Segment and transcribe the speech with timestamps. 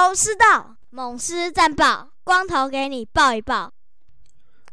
[0.00, 3.70] 头头是道，猛狮战报，光头给你报一报。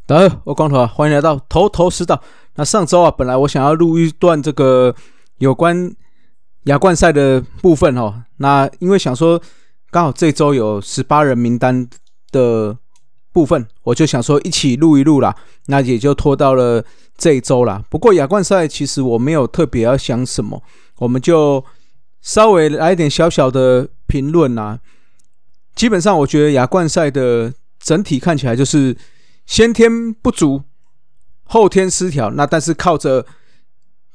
[0.05, 2.21] 得，我光头啊，欢迎来到头头是道。
[2.55, 4.96] 那上周啊，本来我想要录一段这个
[5.39, 5.93] 有关
[6.64, 9.39] 亚冠赛的部分哦，那因为想说
[9.92, 11.86] 刚好这周有十八人名单
[12.32, 12.78] 的
[13.34, 16.82] 部分，我就想说一起录一录啦，那也就拖到了
[17.18, 17.84] 这一周啦。
[17.89, 20.64] 不过亚冠赛其实我没有特别要想什么，
[21.00, 21.65] 我们就
[22.21, 24.79] 稍微来一点小小的评论啊。
[25.77, 28.97] 基本上我觉得亚冠赛的整体看起来就是
[29.45, 30.63] 先天不足。
[31.50, 33.25] 后天失调，那但是靠着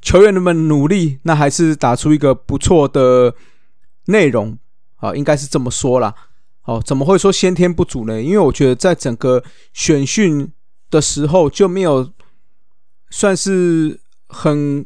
[0.03, 3.35] 球员们努力，那还是打出一个不错的
[4.07, 4.59] 内容
[4.97, 6.15] 啊，应该是这么说啦。
[6.65, 8.21] 哦，怎么会说先天不足呢？
[8.21, 10.53] 因为我觉得在整个选训
[10.91, 12.13] 的时候就没有
[13.09, 14.85] 算是很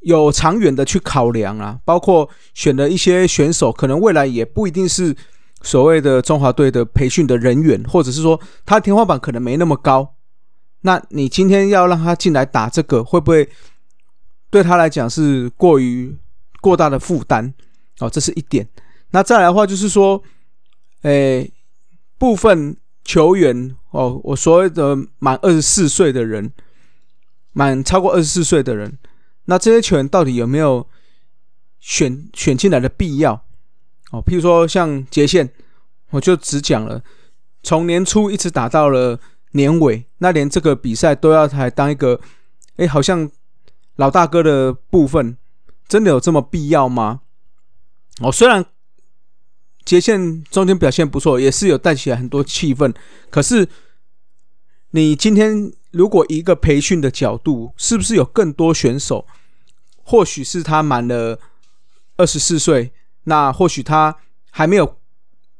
[0.00, 5.16] 有长远的去考量啊，包括选的一些选手，可能未来也不一定是
[5.62, 10.14] 所谓的中华队的培训的人员，或者是说他天花板可能没那么高。
[10.82, 13.48] 那你今天要让他进来打这个，会不会
[14.50, 16.16] 对他来讲是过于
[16.60, 17.52] 过大的负担？
[17.98, 18.66] 哦，这是一点。
[19.10, 20.22] 那再来的话，就是说，
[21.02, 21.52] 诶，
[22.16, 26.50] 部分球员哦，我所谓的满二十四岁的人，
[27.52, 28.98] 满超过二十四岁的人，
[29.44, 30.86] 那这些球员到底有没有
[31.78, 33.44] 选选进来的必要？
[34.10, 35.50] 哦，譬如说像杰线，
[36.10, 37.02] 我就只讲了，
[37.62, 39.18] 从年初一直打到了。
[39.52, 42.20] 年尾，那连这个比赛都要来当一个，
[42.76, 43.28] 哎，好像
[43.96, 45.36] 老大哥的部分，
[45.88, 47.22] 真的有这么必要吗？
[48.20, 48.64] 哦，虽然
[49.84, 52.94] 杰线中间表现不错，也是有带起来很多气氛，
[53.28, 53.68] 可是
[54.92, 59.26] 你今天如果一个培训的角度，是不是有更多选手？
[60.04, 61.40] 或许是他满了
[62.16, 62.92] 二十四岁，
[63.24, 64.16] 那或许他
[64.50, 64.96] 还没有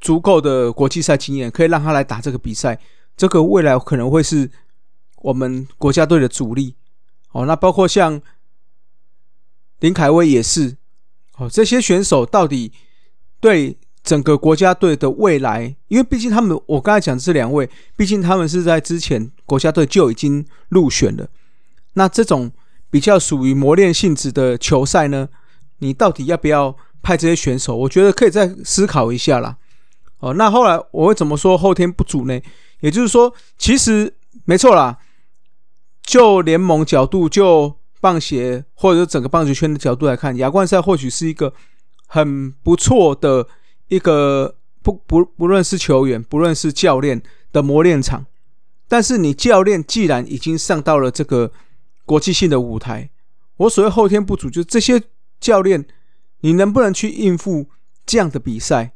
[0.00, 2.78] 足够的国际赛经验，可以让他来打这个比赛。
[3.16, 4.50] 这个未来可能会是
[5.16, 6.74] 我们国家队的主力
[7.32, 7.44] 哦。
[7.44, 8.20] 那包括像
[9.80, 10.76] 林凯威也是
[11.36, 11.48] 哦。
[11.50, 12.72] 这些选手到底
[13.38, 15.76] 对整个国家队的未来？
[15.88, 21.28] 因为毕竟他们，我刚才讲这两位，毕竟他们是在之前国家队就已经入选了。
[21.92, 22.50] 那这种
[22.88, 25.28] 比较属于磨练性质的球赛呢？
[25.80, 27.76] 你到底要不要派这些选手？
[27.76, 29.56] 我觉得可以再思考一下啦。
[30.18, 32.40] 哦，那后来我会怎么说后天不足呢？
[32.80, 34.98] 也就是说，其实没错啦。
[36.02, 41.52] 就联盟角度，就棒协或者整个棒球圈的角度来看，亚冠赛或许是一个
[42.06, 43.46] 很不错的
[43.88, 47.22] 一个不不不论是球员，不论是教练
[47.52, 48.26] 的磨练场。
[48.88, 51.52] 但是你教练既然已经上到了这个
[52.04, 53.08] 国际性的舞台，
[53.58, 55.00] 我所谓后天不足，就是这些
[55.38, 55.86] 教练，
[56.40, 57.70] 你能不能去应付
[58.04, 58.92] 这样的比赛？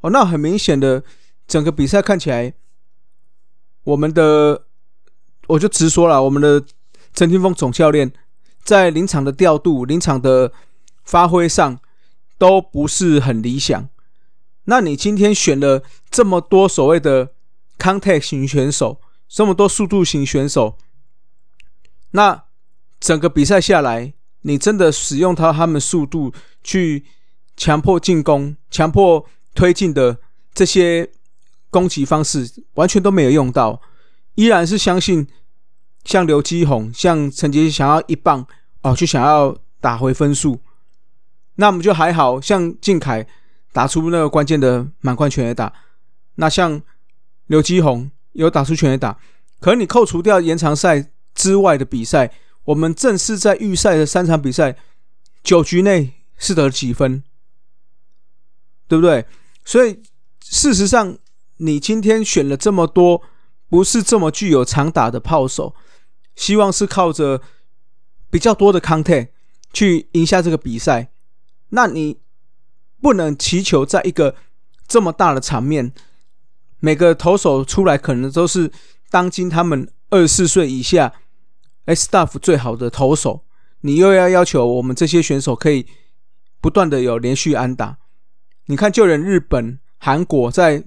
[0.00, 1.02] 哦，那很明显的，
[1.46, 2.54] 整个比赛看起来。
[3.84, 4.66] 我们的，
[5.46, 6.64] 我就直说了，我们的
[7.14, 8.12] 陈天峰总教练
[8.62, 10.52] 在临场的调度、临场的
[11.04, 11.80] 发挥上
[12.36, 13.88] 都不是很理想。
[14.64, 17.32] 那你今天选了这么多所谓的
[17.78, 20.76] contact 型选手，这么多速度型选手，
[22.10, 22.44] 那
[23.00, 24.12] 整个比赛下来，
[24.48, 26.32] 你真的使用他他们速度
[26.64, 27.04] 去
[27.56, 30.18] 强迫进攻、强迫推进的
[30.52, 31.10] 这些？
[31.70, 33.78] 攻击方式完全都没有用到，
[34.36, 35.28] 依然是相信
[36.02, 38.46] 像刘基宏、像陈杰想要一棒
[38.80, 40.58] 哦，就想要打回分数，
[41.56, 43.26] 那我们就还好像靖凯
[43.70, 45.70] 打出那个关键的满贯全垒打，
[46.36, 46.80] 那像
[47.48, 49.18] 刘基宏有打出全垒打，
[49.60, 52.32] 可你扣除掉延长赛之外的比赛，
[52.68, 54.76] 我们正式在预赛的三场比赛
[55.42, 57.22] 九局内是得几分，
[58.86, 59.26] 对不对？
[59.64, 60.02] 所以
[60.40, 61.18] 事实上。
[61.60, 63.20] 你今天选了这么多
[63.68, 65.74] 不是这么具有长打的炮手，
[66.36, 67.42] 希望是靠着
[68.30, 69.30] 比较多的 content
[69.72, 71.10] 去赢下这个比赛。
[71.70, 72.20] 那你
[73.00, 74.36] 不能祈求在一个
[74.86, 75.92] 这么大的场面，
[76.78, 78.70] 每个投手出来可能都是
[79.10, 81.12] 当今他们二十四岁以下
[81.88, 83.44] S staff 最好的投手，
[83.80, 85.86] 你又要要求我们这些选手可以
[86.60, 87.96] 不断的有连续安打。
[88.66, 90.84] 你看，就连日本、韩国在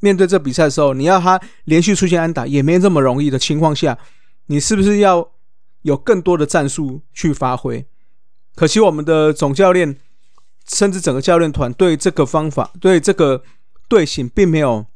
[0.00, 3.98] 面对这比赛的时候，你要他连续出现安打也没这么容易的情况下，
[4.46, 5.30] 你是不是要
[5.82, 7.86] 有更多的战术去发挥？
[8.54, 9.98] 可惜我们的总教练
[10.66, 13.44] 甚至整个教练团对这个方法、对这个
[13.88, 14.86] 队形并没有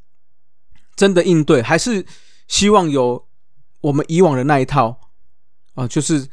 [0.95, 2.07] 真的应对，还是
[2.49, 3.26] 希望有
[3.87, 5.01] 我们以往的那一套
[5.75, 6.29] 啊，就是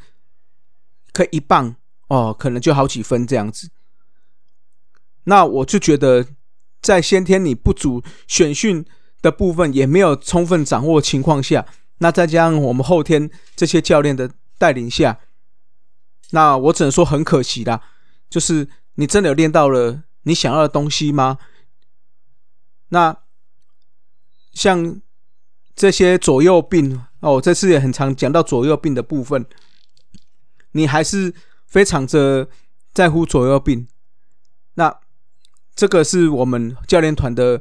[1.12, 1.76] 可以一棒
[2.08, 3.70] 哦，可能就好几分这样子。
[5.24, 6.26] 那我就觉得
[6.82, 8.84] 在先天你不足选训
[9.22, 11.64] 的部分也没有充分掌握情况下，
[11.98, 15.20] 那再加上我们后天这些教练的带领下，
[16.30, 17.80] 那我只能说很可惜啦。
[18.28, 21.38] 就是你真的有练到了你想要的东西吗？
[22.88, 23.16] 那
[24.52, 25.00] 像
[25.74, 29.44] 这些左右病哦，这次也很常讲到左右病的部分，
[30.72, 31.34] 你还是
[31.66, 32.48] 非常的
[32.92, 33.88] 在乎左右病。
[34.74, 34.96] 那
[35.74, 37.60] 这个是我们教练团的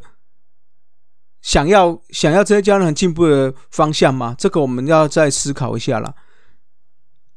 [1.42, 4.36] 想要想要这些教练团进步的方向吗？
[4.38, 6.15] 这个我们要再思考一下了。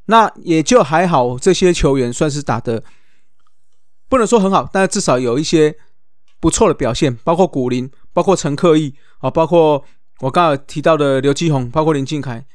[0.06, 2.84] 那也就还好，这些球员算是打的
[4.08, 5.76] 不能说很好，但至少有一些
[6.38, 9.84] 不错的表现，包括古林，包括陈克义啊，包括
[10.20, 12.46] 我刚刚提到的刘基宏，包括林敬凯，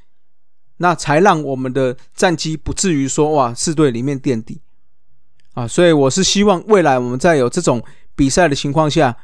[0.77, 4.61] 那才让我们的战绩不至于说哇四队里面垫底
[5.53, 5.67] 啊。
[5.67, 7.83] 所以我是希望未来我们在有这种
[8.15, 9.17] 比赛的情况下，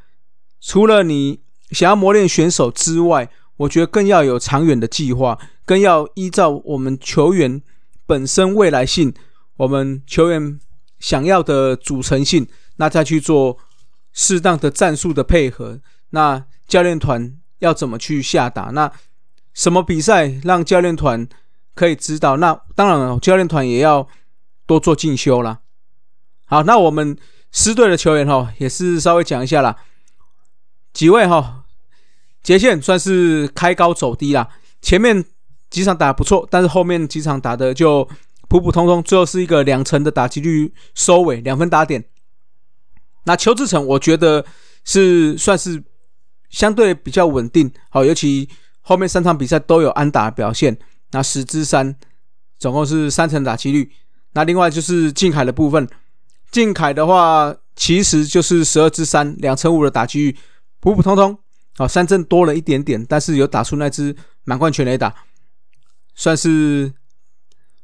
[0.61, 1.39] 除了你
[1.71, 7.61] 想要磨练选手之外，我觉得更要有长远的计划，更要依照我们球员。
[8.05, 9.13] 本身未来性，
[9.57, 10.57] 我们球员
[10.97, 12.47] 想要的组成性，
[12.77, 13.57] 那再去做
[14.13, 15.81] 适当的战术的配合。
[16.11, 18.71] 那教练团要怎么去下达？
[18.73, 18.91] 那
[19.53, 21.27] 什么比赛让教练团
[21.75, 22.37] 可以指导？
[22.37, 24.07] 那当然了，教练团也要
[24.65, 25.59] 多做进修啦。
[26.45, 27.17] 好，那我们
[27.51, 29.75] 师队的球员哈，也是稍微讲一下啦。
[30.93, 31.65] 几位哈，
[32.43, 34.49] 杰线算是开高走低啦，
[34.81, 35.25] 前面。
[35.69, 38.07] 几场打不错，但是后面几场打的就
[38.47, 42.05] 普普通通，最后是一个两成的打击率收尾，两分打点。
[43.25, 44.45] 那邱志成，我觉得
[44.85, 45.83] 是算是
[46.49, 48.49] 相对比较稳定，好，尤其
[48.81, 50.77] 后面三场比赛都有安打表现。
[51.11, 51.95] 那十支三，
[52.59, 53.91] 总共是三成打击率。
[54.33, 55.87] 那另外就是靖凯的部分，
[56.51, 60.37] 靖凯的话其实就是十二支三，两成五的打击率，
[60.79, 61.37] 普普通通。
[61.77, 65.13] 好，三振多了一点点，但是有打出那支满贯全垒打。
[66.15, 66.91] 算是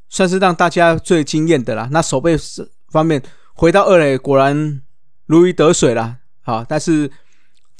[0.09, 1.87] 算是让大家最惊艳的啦。
[1.91, 2.35] 那守备
[2.89, 3.21] 方面，
[3.53, 4.81] 回到二垒果然
[5.27, 6.17] 如鱼得水了。
[6.41, 7.09] 好，但是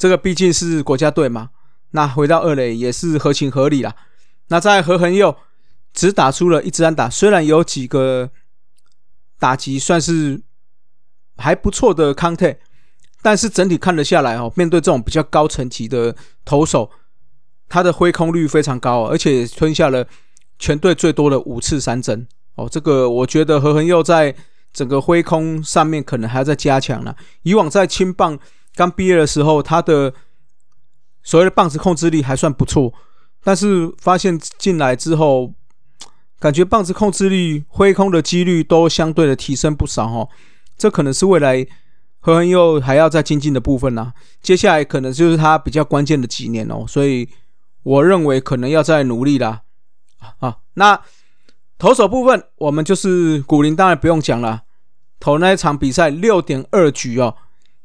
[0.04, 1.52] 这个毕竟是国家队嘛，
[1.92, 3.96] 那回到二垒也是合情合理啦。
[4.50, 5.34] 那在何恒佑
[5.94, 8.30] 只打出了一支安打，虽然有几个
[9.40, 10.42] 打击算是
[11.38, 12.60] 还不错的康泰，
[13.22, 16.14] 但是整体看了下来哦，面对这种比较高层级的
[16.44, 16.92] 投手，
[17.70, 20.06] 他的挥空率非常高，而且吞下了。
[20.60, 24.36] 全队最多的五次三振哦，这个我觉得何恒佑在
[24.74, 27.16] 整个挥空上面可能还要再加强了。
[27.44, 28.38] 以往在青棒
[28.76, 30.14] 刚毕业的时候，他的
[31.22, 32.94] 所谓的棒子控制力还算不错，
[33.44, 35.54] 但是发现进来之后，
[36.40, 40.30] 感觉棒子控制力、挥空的几率都相对的提升不少哦。
[40.78, 41.66] 这可能是未来
[42.20, 44.14] 何恒佑还要再精进的部分呢。
[44.42, 47.30] 接下来可能就是他比较关键的几年哦，所以
[47.84, 49.62] 我认为可能要再努力啦。
[50.40, 51.00] 啊，那
[51.78, 54.64] 投手部分，我们就是古林，当然不用讲了。
[55.20, 57.36] 投那一场比赛六点二局哦，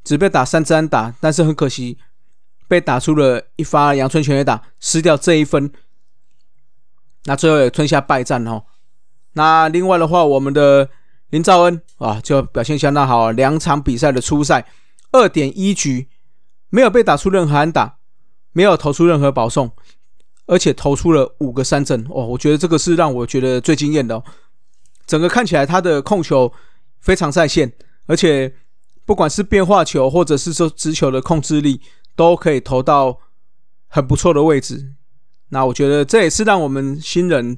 [0.04, 1.98] 只被打三支安打，但是很可惜
[2.66, 5.70] 被打出了一发阳春全垒打，失掉这一分。
[7.24, 8.64] 那最后也吞下败战哦。
[9.32, 10.88] 那另外的话，我们的
[11.30, 14.66] 林兆恩啊，就表现相当好，两场比赛的初赛
[15.12, 16.08] 二点一局
[16.70, 17.98] 没有被打出任何安打，
[18.52, 19.70] 没有投出任何保送。
[20.46, 24.16] 而且投出了五个三振哦，我觉得这个是让我觉得最惊艳的。
[24.16, 24.24] 哦
[25.06, 26.52] 整个看起来他的控球
[27.00, 27.72] 非常在线，
[28.04, 28.54] 而且
[29.08, 31.80] 不管是变化球或者是说直球的控制力，
[32.14, 33.18] 都可以投到
[33.86, 34.92] 很不错的位置。
[35.48, 37.56] 那我觉得这也是让我们新人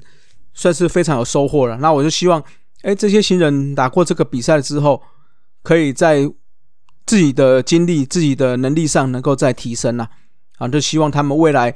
[0.53, 1.75] 算是非常有收获了。
[1.79, 2.41] 那我就希望，
[2.83, 5.03] 哎，这些新人打过这个比赛之后，
[5.61, 6.23] 可以在
[7.05, 10.09] 自己的经历、自己的能力上能够再提升了。
[10.57, 11.75] 啊，就希望他们未来。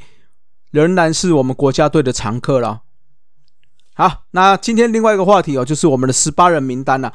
[0.72, 2.84] 仍然是我们国家队的常客了。
[3.94, 7.14] 好，那今天另外一个话题哦，就是我们的十八人名单了。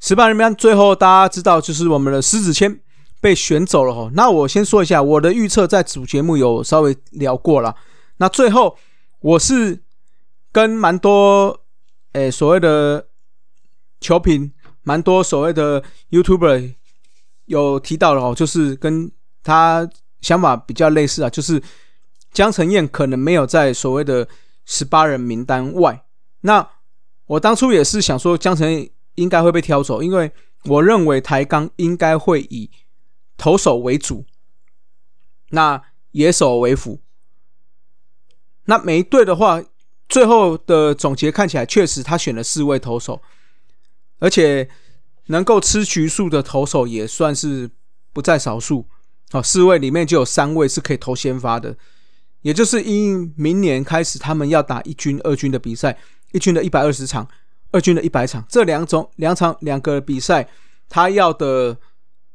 [0.00, 2.80] 十八人名单最后大家知道，就是我们的狮子谦
[3.20, 4.10] 被选走了哦。
[4.14, 7.76] 那我先说一下我的预测，在主节目有稍微聊过了。
[8.16, 8.76] 那最后
[9.20, 9.80] 我是
[10.50, 11.60] 跟蛮多
[12.14, 13.06] 诶所谓的
[14.00, 14.50] 球评，
[14.82, 16.74] 蛮多所谓的 YouTuber
[17.46, 19.12] 有提到了哦，就是跟
[19.44, 19.88] 他
[20.20, 21.62] 想法比较类似啊，就是。
[22.32, 24.28] 江承燕可能没有在所谓的
[24.64, 26.04] 十八人名单外。
[26.42, 26.64] 那
[27.26, 30.32] 我当初也是想说，江承燕应该会被挑走，因为
[30.64, 32.70] 我认为台钢应该会以
[33.36, 34.24] 投手为主，
[35.50, 37.00] 那野手为辅。
[38.64, 39.62] 那每一队的话，
[40.08, 43.22] 最后的总结看起来确实他选了四位投手，
[44.18, 44.68] 而且
[45.26, 47.70] 能够吃局数的投手也算是
[48.12, 48.86] 不在少数。
[49.32, 51.76] 哦，四位里面就有三位是可以投先发的，
[52.42, 55.96] 也就是因明年开始他们要打一军、二军的比赛，
[56.32, 57.28] 一军的一百二十场，
[57.72, 60.48] 二军的一百场，这两种两场两个比赛，
[60.88, 61.76] 他要的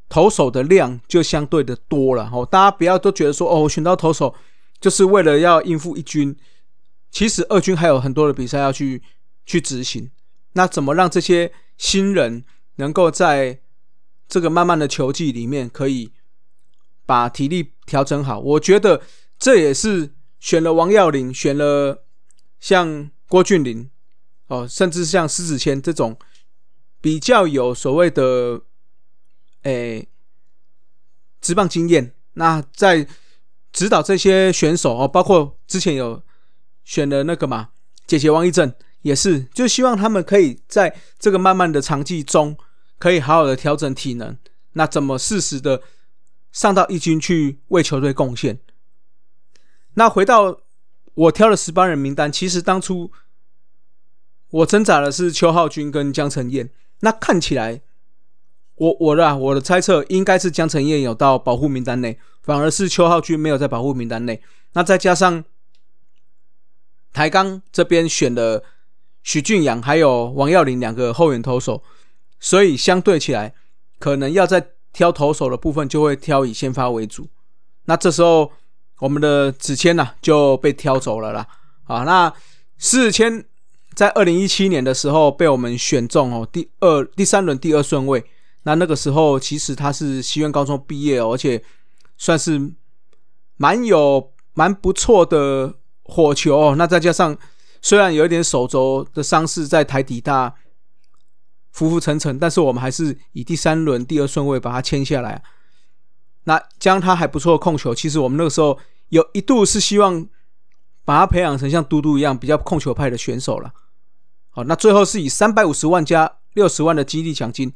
[0.07, 2.29] 投手的量就相对的多了。
[2.33, 4.33] 哦，大家不要都觉得说，哦，选到投手
[4.79, 6.35] 就是为了要应付一军，
[7.11, 9.01] 其实二军还有很多的比赛要去
[9.45, 10.11] 去执行。
[10.53, 12.43] 那怎么让这些新人
[12.75, 13.59] 能够在
[14.27, 16.11] 这个慢慢的球季里面可以？
[17.07, 18.99] 把体力调整好，我觉得
[19.37, 22.03] 这也是选了王耀林，选了
[22.59, 23.87] 像郭俊林，
[24.47, 26.17] 哦，甚至像施子谦这种
[27.01, 28.61] 比较有所谓的
[29.63, 30.07] 诶
[31.41, 33.07] 职棒经验，那在
[33.71, 36.21] 指导这些选手哦，包括之前有
[36.83, 37.69] 选的那个嘛，
[38.07, 42.57] 姐姐王一正也是，就希望他们可以在这个慢慢的长季中，
[42.97, 44.37] 可以好好的调整体能，
[44.73, 45.81] 那怎么适时的。
[46.51, 48.61] 上到一军去为球队贡献。
[49.95, 50.61] 那回到
[51.13, 53.11] 我挑的十八人名单，其实当初
[54.55, 56.69] 我挣扎的是邱浩军跟江承燕。
[57.01, 57.81] 那看起来，
[58.75, 64.41] 我我的啊我的猜测应该是江承燕有到保护名单内，反而是邱浩军没有在保护名单内。
[64.73, 65.43] 那再加上
[67.11, 68.63] 台钢这边选的
[69.23, 71.83] 许俊阳还有王耀林两个后援投手，
[72.39, 73.53] 所以相对起来，
[73.99, 74.71] 可能要在。
[74.95, 77.27] 挑投手的部分就会挑以先发为主，
[77.83, 78.49] 那这时候
[78.99, 81.45] 我们的子谦呐就被挑走了啦。
[81.83, 82.33] 啊，那
[82.77, 83.43] 四千
[83.95, 88.25] 在二零一七年的时候被我们选中哦，第二、第三轮第二顺位。
[88.63, 91.63] 那那个时候其实他是西苑高中毕业，而且
[92.17, 92.73] 算是
[93.57, 96.75] 蛮有蛮不错的火球哦。
[96.75, 97.37] 那再加上
[97.81, 100.55] 虽然有一点手肘的伤势在台底大。
[101.71, 105.43] 浮浮沉沉，但是我们还是以第三轮第二顺位把他签下来。
[106.45, 110.25] 那将他还不错的控球，其实我们那个时候有一度是希望
[111.03, 113.73] 把他培养成像嘟嘟一样比较控球派的选手了。
[114.55, 117.73] 好，那最后是以三百五十万加六十万的激励奖金，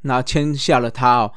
[0.00, 1.32] 那签下了他哦。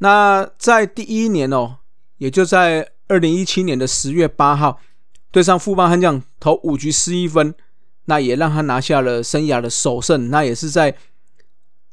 [0.00, 1.78] 那在第一年哦，
[2.18, 4.78] 也就在二零一七年的十月八号，
[5.30, 7.54] 对上富邦悍将投五局失一分。
[8.04, 10.94] 那也让他拿下了生涯的首胜，那也是在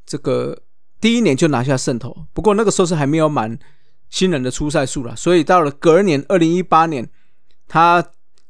[0.05, 0.62] 这个
[1.00, 2.25] 第一年就拿下胜投。
[2.33, 3.57] 不过那个时候是还没有满
[4.09, 7.09] 新人的出赛数了，所以到了隔年二零一八年，
[7.65, 8.01] 他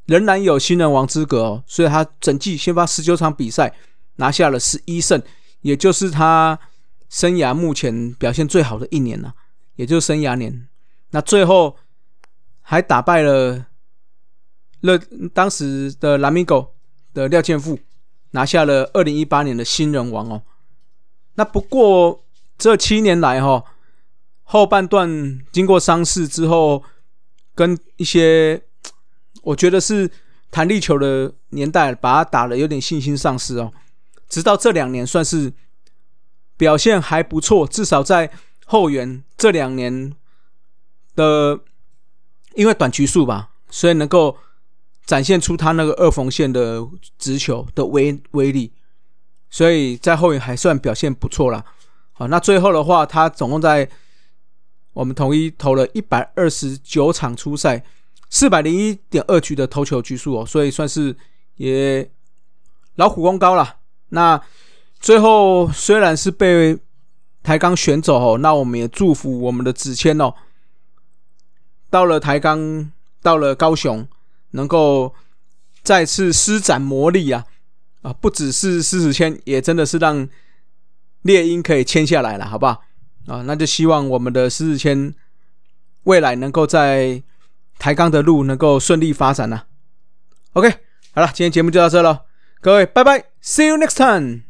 [0.06, 1.64] 仍然有新人王资格哦。
[1.68, 3.74] 所以他整季先发十九场比赛，
[4.16, 5.22] 拿下了十一胜，
[5.62, 6.60] 也就是他
[7.10, 9.34] 生涯目前表现最好的一年了，
[9.76, 10.68] 也就是生涯年。
[11.12, 11.78] 那最后
[12.62, 13.66] 还打败了
[14.82, 14.98] 乐
[15.34, 16.72] 当时的蓝米狗。
[17.16, 17.80] 的廖健富
[18.32, 20.42] 拿下了二零一八年的新人王哦。
[21.36, 22.26] 那不过
[22.58, 23.64] 这七年来哈，
[24.44, 26.84] 后半段经过伤势之后，
[27.56, 28.62] 跟一些
[29.46, 30.12] 我觉得是
[30.52, 33.72] 弹力球的年代，把他打的有点信心丧失哦。
[34.28, 35.54] 直到这两年算是
[36.58, 38.30] 表现还不错，至少在
[38.66, 40.14] 后援这两年
[41.16, 41.60] 的
[42.56, 44.38] 因为短局数吧，所以能够。
[45.06, 46.84] 展现出他那个二缝线的
[47.20, 48.72] 直球的威威力，
[49.52, 51.64] 所以在后援还算表现不错啦。
[52.12, 53.88] 好，那最后的话，他总共在
[54.94, 57.86] 我们统一投了一百二十九场初赛，
[58.30, 61.16] 四百零一点二局的投球局数哦，所以算是
[61.56, 62.10] 也
[62.96, 63.78] 老虎功高了。
[64.10, 64.42] 那
[65.00, 66.78] 最后虽然是被
[67.44, 70.34] 台钢选走哦，那我们也祝福我们的子谦哦，
[71.90, 72.92] 到了台钢，
[73.22, 74.08] 到了高雄。
[74.52, 75.14] 能够
[75.84, 77.46] 再次施展魔力啊
[78.04, 78.14] 啊！
[78.14, 80.30] 不只是狮子签，也真的是让
[81.24, 82.82] 猎鹰可以签下来了，好不好
[83.28, 83.42] 啊？
[83.42, 85.14] 那就希望我们的狮子签
[86.04, 87.22] 未来能够在
[87.78, 89.64] 抬杠的路能够顺利发展呢。
[90.54, 90.70] OK，
[91.14, 92.26] 好了，今天节目就到这了，
[92.62, 94.44] 各位拜拜，See you next time。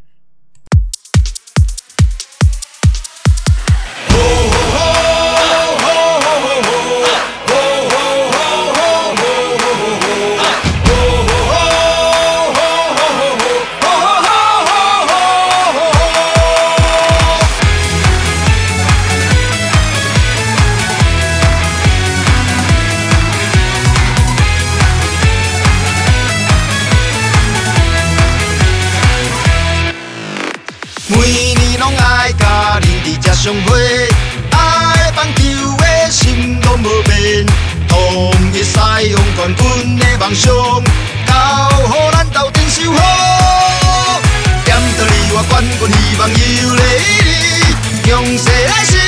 [39.05, 40.83] 世勇敢管呢 bằng sông.
[41.27, 44.21] Tàu hồ lan tàu tiếng siêu hô.
[44.65, 47.61] Em ta đi qua quân còn hy vọng yêu lấy đi.
[48.07, 49.01] Nhung sẽ ai xin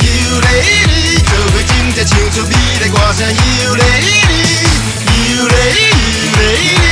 [0.00, 1.16] yêu lấy đi.
[1.30, 4.44] Chờ về chim ta chiều cho bi đại qua sẽ yêu lấy đi.
[5.28, 6.91] Yêu lấy yêu lấy